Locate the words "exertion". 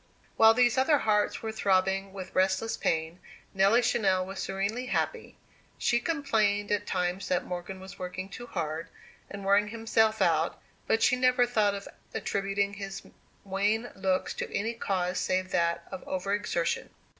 16.33-16.89